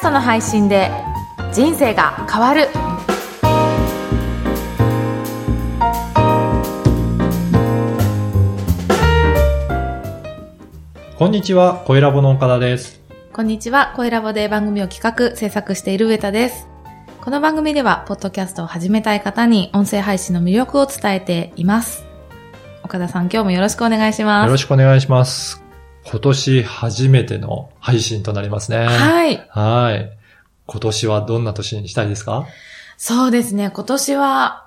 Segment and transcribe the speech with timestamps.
[0.00, 0.90] ストの配信で
[1.52, 2.68] 人生が変わる
[11.18, 13.02] こんにちは、声ラボの岡田です。
[13.34, 16.66] こんにちは、声ラボで番組を企画、制作している上田です。
[17.20, 22.06] この番組では、ポッドキャストを始めたい方に音声配信の魅力を伝えています。
[22.82, 24.46] 岡田さん、今日もよろしくお願いします。
[24.46, 25.59] よろしくお願いします。
[26.10, 28.78] 今年初めての配信となりますね。
[28.78, 29.46] はい。
[29.48, 30.10] はい。
[30.66, 32.46] 今年はどんな年にしたいですか？
[32.96, 34.66] そうですね、今年は、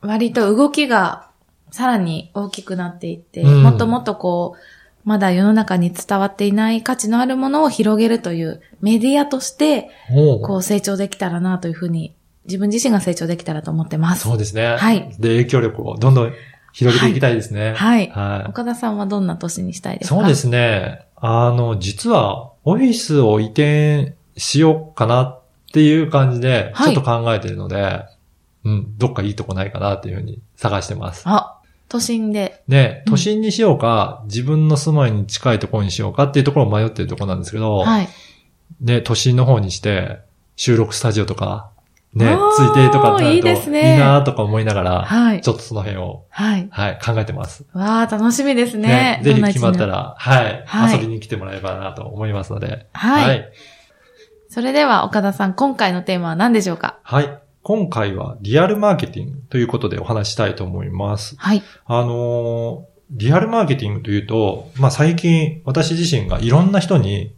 [0.00, 1.28] 割と動きが
[1.70, 12.14] さらに大きくなっていって、うんもっともっとこう、まだ世の中に伝わっていない価値のあるものを広げるというメディアとして、こう成長できたらなというふうに、
[12.44, 14.22] 自分自身が成長できたらと思ってます。
[14.22, 14.76] そうですね。
[14.76, 16.32] はいで、影響力をどんどん
[16.72, 17.74] 広げていきたいですね。
[17.74, 18.10] はい。
[18.10, 18.50] はい。
[18.50, 20.16] 岡田さんはどんな年にしたいですか？
[20.16, 21.06] そうですね。
[21.16, 25.40] あの、実は、オフィスを移転しようかなっ
[25.72, 28.04] ていう感じで、はいちょっと考えてるので、
[28.64, 31.22] うん、どっかいいとこないかなっていうふうに探してます。
[31.26, 32.62] あ、都心で。
[32.68, 38.08] で、うん都心にしようか、自分の住まいに近いところにしようかっていうところを迷ってるところなんですけど、はい。
[38.80, 40.18] で、都心の方にして、
[40.54, 41.70] 収録スタジオとか、
[42.14, 46.68] ね、ついてとかになるといいですねいいなとか思いながら、はいちょっとその辺を、はい。
[46.70, 47.64] はい、考えてます。
[47.72, 49.20] わあ、楽しみですね。
[49.24, 52.86] ぜひ決まったら、はい、はい遊びに来てもらえばなと思いますので。
[52.92, 53.48] はい
[54.48, 56.98] それでは岡田さん、今回のテーマは何でしょうか？
[57.02, 57.38] はい。
[57.62, 61.36] 今回はリアルマーケティングということでお話ししたいと思います。
[61.38, 61.62] はい。
[61.86, 67.34] あのーリアルマーケティングというと、まあ、最近私自身がいろんな人に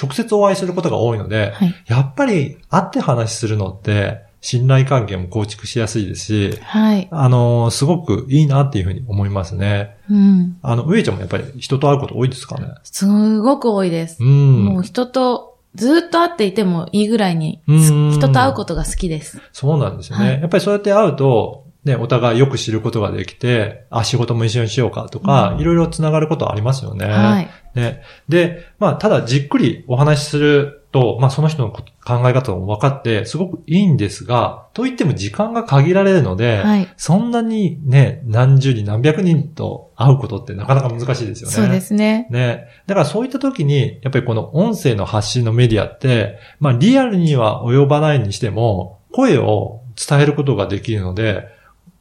[0.00, 1.74] 直接お会いすることが多いので、はい。
[1.86, 7.08] やっぱり会って話するのって信頼関係も構築しやすいですし、はい。
[7.10, 9.96] あのーすごくいいなっていうふうに思いますね。
[10.08, 10.58] うん。
[10.62, 12.68] あの、上ちゃんもやっぱり人と会うこと多いですかね？
[12.84, 14.24] すごく多いですう。
[14.24, 14.64] ん。
[14.64, 19.40] もう人とずっと会っていてもいいぐらいに、うん人と会うことが好きです。
[19.52, 20.24] そうなんですよね。
[20.24, 27.06] はいやっぱりそうやって会うと、ね、お互いよく知ることができて、あ、仕事も一緒にしようかとか、うんいろいろつながることありますよね。
[27.06, 27.48] はい。
[27.74, 28.02] ね。
[28.28, 31.84] で、まあ、ただじっくりお話しすると、まあ、その人の考
[32.28, 36.88] え方も分かって、すごくいいんですが、といっても時間が限られるので、はい。
[36.96, 41.54] そんなにね、何十人何百人と会うことってなかなか難しいですよね。
[41.54, 42.26] そうですね。
[42.30, 42.68] ね。
[42.86, 51.57] だからそういった時に、やっぱりこの音声の発信のメディアって、まあリアルには及ばないにしても、声を伝えることができるので、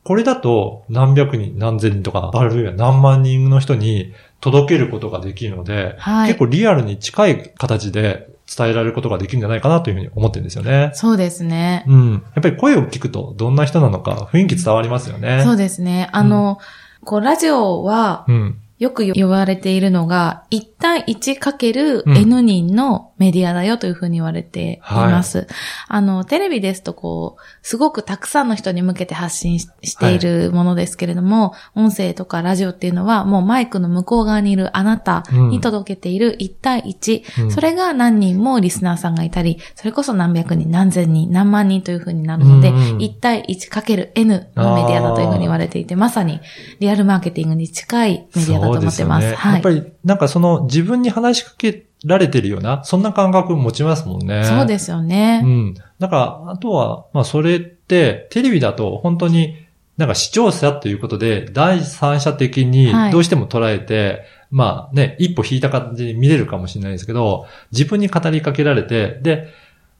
[0.07, 10.91] これだと何百人、何千人とか、あるいは何万人の人に届けることができるので、はい結構リアルに近い形で伝えられることができるんじゃないかなというふうに思ってるんですよね。
[10.93, 11.83] そうですね。
[11.89, 12.13] うん。
[12.13, 15.41] やっぱり声を聞くとどんな人なのか雰囲気伝わりますよね。
[15.43, 16.07] そうですね。
[16.13, 16.59] あの、
[17.03, 18.61] こう、ラジオは、うん。
[18.79, 25.47] よく言われているのが、1対 1× うん N 人のメディアだよというふうに言われています。
[25.87, 46.39] あの、テレビですとこう、すごくたくさんの人に向けて発信ししているものですけれども、音声とかラジオっていうのはもうマイクの向こう側にいるあなたに届けている1対1、うんそれが何人もリスナーさんがいたり、それこそ何百人、何千人、何万人というふうになるので、うん1対 1×N のメディアだというふうに言われていて、まさに
[46.79, 49.27] リアルマーケティングに近いメディアだと思ってます。
[49.27, 49.53] すよねはい。
[49.53, 54.45] やっぱり、なんかその自分に話しかけられてるような、そんな感覚持ちますもんね。
[54.45, 55.41] そうですよね。
[55.43, 55.73] うん。
[55.99, 69.49] だから、あとは、まあそれって、テレビだと本当に、なんか視聴者っていうことで、第三者的にはいどうしても捉えて、まあね、一歩引いた感じに見れるかもしれないですけど、自分に語りかけられて、で、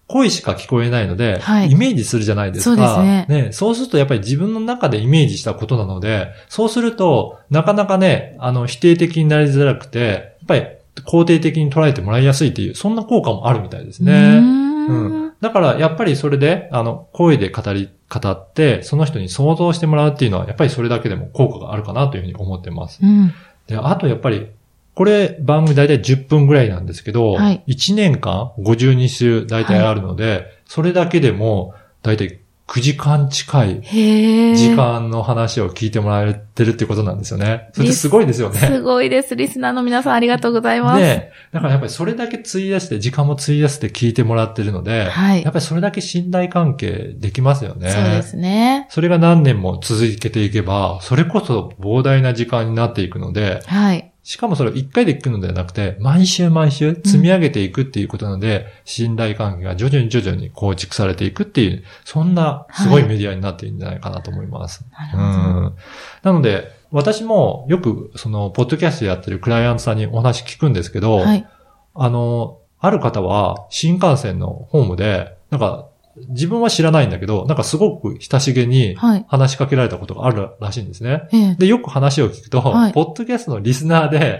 [0.07, 2.75] 声しか聞こえないので、はいイメージするじゃないですか。
[2.75, 10.67] そうですねそうするとやっぱり自分の中でイメージしたことなので、そうすると、なかなかね、あの、否定的になりづらくて、やっぱり
[11.03, 14.13] 肯定的に捉えてもらいやすいっていう、そんな効果もあるみたいですね。
[14.13, 14.17] うー
[14.87, 15.33] うんん。
[15.41, 22.99] だから、やっぱりそれで、あの、声で語り、語って、その人に想像してもらうっていうのは、やっぱりそれだけでも効果があるかなというふうに思ってます。
[23.03, 23.33] うん。
[23.67, 24.47] で、あとやっぱり、
[24.97, 33.81] これ、番組大体10分ぐらいなんですけど、はい1年間52週大体あるので、それだけでも、大体9時間近い。
[34.57, 37.69] 時間の話を聞いてもらえてるってことなんですよね。
[37.73, 38.57] それってすごいですよね。
[38.57, 39.35] すごいです。
[39.35, 40.99] リスナーの皆さんありがとうございます。
[40.99, 47.91] で、だからやっぱりそれだけ費やして、時間も費やして聞いてもらってるので、はいやっぱりそれだけ信頼関係できますよね。
[47.91, 48.87] そうですね。
[48.89, 54.11] それが何年も続けていけば、それこそ膨大な時間になっていくので、はい。
[54.27, 64.85] しかもそれを一回で聞くのではなくて、毎週毎週積み上げていくっていうことなので、信頼関係が徐々に徐々に構築されていくっていう、そんなすごいメディアになっているんじゃないかなと思います。
[64.91, 65.17] なるほ
[65.53, 65.59] ど。
[65.59, 65.75] うん。
[66.23, 71.47] なので、私もよく、その、ポッドキャストやってるクライアントさんにお話聞くんですけど、はい。
[71.95, 75.87] あの、ある方は新幹線のホームで、なんか
[76.29, 79.25] 自分は知らないんだけど、なんかすごく親しげにはい。
[79.27, 81.27] 話しかけられたことがあるらしいんですね。
[81.31, 81.55] ええ。
[81.55, 84.39] で、よく話を聞くと、はいポッドキャストのリスナーで。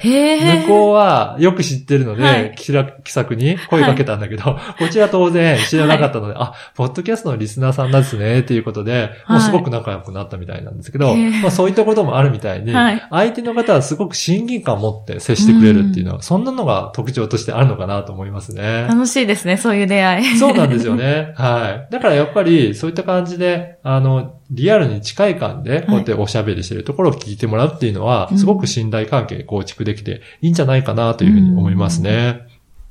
[0.64, 18.86] 向こうはよく知ってるので、はい気さくに声かけたんだけど、こちら当然知らなかったので、あ、ポッドキャストのリスナーさんなんですね、っていうことで、もうすごく仲良くなったみたいなんですけど、まあ、そういったこともあるみたいに、はい相手の方はすごく親近感を持って接してくれるっていうのは、そんなのが特徴としてあるのかなと思いますね。
[18.88, 20.38] 楽しいですね、そういう出会い。
[20.38, 21.34] そうなんですよね。
[21.36, 21.67] はい。
[21.92, 28.38] だからやっぱり、そういった感じで、あの、リアルに近い感で、こうやっておしゃべりしてるところを聞いてもらうっていうのは、うん。
[28.38, 32.42] すごく信頼関係構築できていいんじゃないかなというふうに思いますね。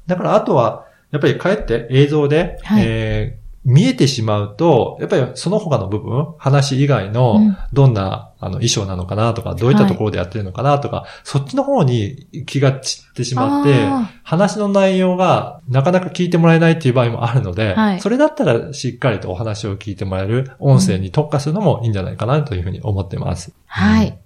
[0.06, 2.84] だからあとは、やっぱり帰って映像で、はい。
[2.84, 23.50] えー見えてしまうと、やっぱりその他の部分、話以外うのん、どんな、あの、衣装なのかなとか、どういったところでやってるのかなとか、そっちの方に気が散ってしまって、あ話の内容がなかなか聞いてもらえないっていう場合もあるので、はいそれだったらしっかりとお話を聞いてもらえる音声に特化するのもいいんじゃないかなというふうに思ってます。
[23.50, 24.16] ーはい。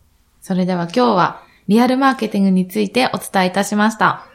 [0.42, 4.26] それでは今日は、リアルマーケティングについてお伝えいたしました。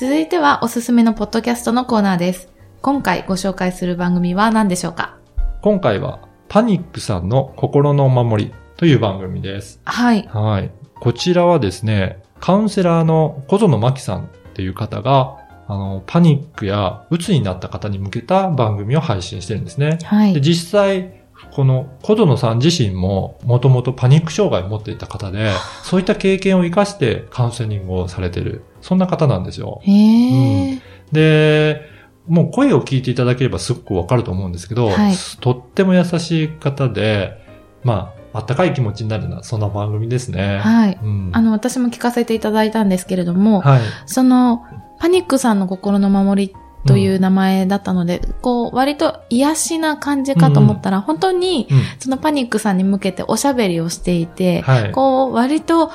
[0.00, 2.48] 続いてはおすすめのポッドキャストのコーナーです。
[2.80, 5.18] 今回ご紹介する番組は何でしょうか？
[5.60, 9.78] 今回はパニックさんの心のお守りという番組です。
[9.84, 10.26] はい。
[10.32, 10.70] はい。
[10.94, 15.36] こちらはですね、カウンセラーの小園真希さんっていう方が、
[15.68, 19.98] あの、パニックや鬱になった方に向けた番組を配信してるんですね。
[19.98, 20.40] で、はい。
[20.40, 21.19] 実際、
[21.52, 25.52] この小園さん自身ももともとパニック障害を持っていた方で、
[25.82, 29.80] そういった経験を活かしてカウンセリングをされてる、そんな方なんですよ。
[29.82, 30.80] へー。
[31.12, 31.82] で、
[32.28, 37.38] もう声を聞いていただければすごくわかると思うんですけど、はいとっても優しい方で、
[37.82, 40.58] まあ、あったかい気持ちになるような、そんな番組ですね。
[40.58, 40.98] はい。
[41.02, 43.80] うん、あの、私も聞かせていただいたんですけれども、はい。
[44.06, 44.64] その、
[45.00, 46.54] パニックさんの心の守り
[46.86, 51.82] という名前だったので、こう、割と癒しな感じかと思ったら、本当に、うん。
[51.98, 54.92] そのパニックさんに向けておしゃべりをしていて、はい。
[54.92, 55.90] こう、割と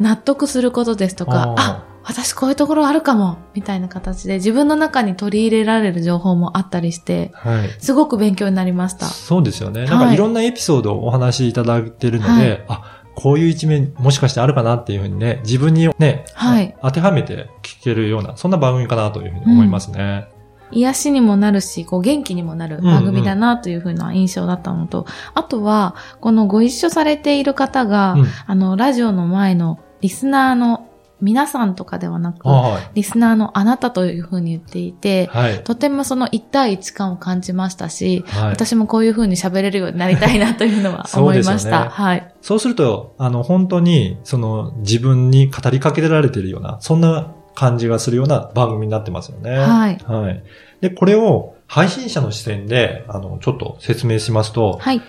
[0.00, 7.70] 納得することですとか、あ私こういうところあるかも、みたいな形で自分の中に取り入れられる情報もあったりして、はい。
[7.80, 9.06] すごく勉強になりました。
[9.06, 9.80] そうですよね。
[9.80, 17.55] はいなんかいろんなエピソードをお話しいただいてるので、はいあ、こういう一面もしかしてあるかなっていうふうにね、自分にね、はい当てはめて聞
[17.86, 20.28] けるような、そんな番組かなというふうに思いますね。
[20.72, 30.88] 癒しにもなるし、こう元気にもなる番組だなというふうな印象だったのと、あとは、このご一緒されている方が、うんあの、ラジオの前のリスナーの
[31.20, 35.64] 皆さんとかではなく、はリスナーのあなたというふうに言っていてい。、はい。
[35.64, 38.50] とてもその一対一感を感じましたし、はい。
[38.50, 41.88] 私もこういうふうに喋れるようになりたいなというのは 思いました。
[41.88, 42.34] はい。
[42.42, 49.56] そうすると、あの、本当に、その、自分に語りかけられてるような、そんな感じがするような番組になってますよね。
[49.56, 49.98] はい。
[50.06, 50.44] はい。
[50.80, 55.02] で、これを配信者の視点で、あの、ちょっと説明しますと、はい。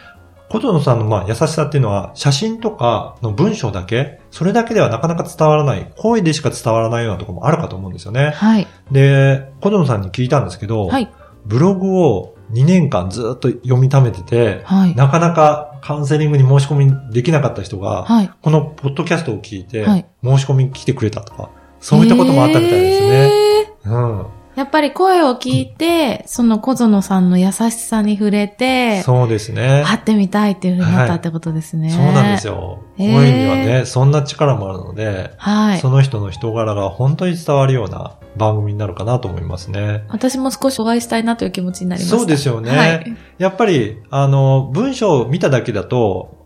[0.49, 8.31] 小園さんのまあ優しさっていうのは、写真とかの文章だけ、それだけではなかなか伝わらない、声でしか伝わらないようなところもあるかと思うんですよね。
[8.31, 8.67] はい。
[8.89, 11.11] で、小園さんに聞いたんですけど、はい。
[11.45, 14.95] ブログを2年間ずっと読み溜めてて、はい。
[14.95, 18.31] なかなかカウンセリングに申し込みできなかった人が、はい。
[18.41, 23.07] このポッドキャストを聞いて、はい申し込み来てくれたとか、そういったこともあったみたいですね。
[23.09, 24.37] へーうん。
[24.57, 29.83] やっぱり声を聞いて、その小園さんの優しさに触れて、そうですね。
[29.85, 31.91] 会ってみたいっていうふうになったってことですね。
[31.91, 32.79] そうなんですよ。
[32.97, 35.91] へー声にはね、そんな力もあるので、はいそ。
[35.91, 40.05] の人の人柄が本当に伝わるような番組になるかなと思いますね。
[40.09, 42.17] 私も少しお会いしたいなという気持ちになりました。
[42.17, 42.71] そうですよね。
[42.75, 43.17] はい。
[43.37, 46.36] やっぱり、あの、文章を見ただけだと、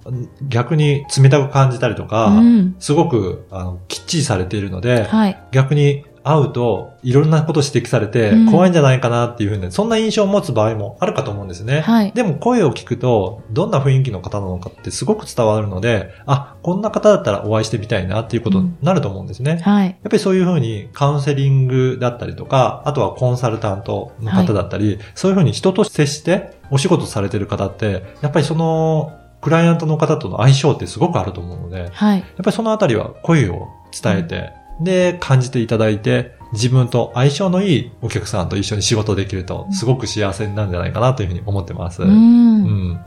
[0.47, 2.75] 逆に冷たく感じたりとか、うん。
[2.79, 5.43] すごくあのきっちりされているので、はい。
[5.51, 11.81] 逆に会うといろんなこと指摘されてうん怖いんじゃないかなっていうふうに、そんな印象を持つ場合もあるかと思うんですね。
[11.81, 12.11] はい。
[12.11, 19.59] でも声を聞くと、どんな雰囲気の方なのかってすごく伝わるので、あ、こんな方だったらお会いしてみたいなっていうことになると思うんですね。
[19.63, 19.87] はい。
[19.87, 32.21] やっぱりそういうふうにカウンセリングだったりとか、あとはコンサルタントの方だったり、そういうふうに人と接してお仕事されてる方って、やっぱりそのクライアントの方との相性ってすごくあると思うので、やっはい。
[32.37, 33.67] ぱりそのあたりは声を
[34.01, 42.01] 伝えて、で、感じていただいて、自分と相性のいいお客さんと一緒に仕事できると、すごく幸せになるんじゃないかなというふうに思ってます。
[42.03, 42.05] う。
[42.05, 43.05] うんん。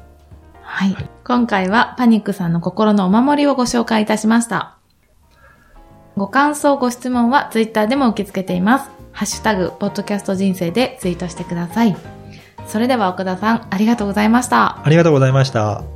[0.63, 1.11] はいはい。
[1.25, 4.77] 今回はパニックさんの心のお守りをご紹介いたしました。
[6.17, 8.91] ご感想、ご質問はツイッターでも受け付けています。
[9.13, 11.97] ハッシュタグ、ポッドキャスト人生でツイートしてください。
[12.67, 14.81] それでは奥田さん、ありがとうございました。
[14.85, 15.94] ありがとうございました。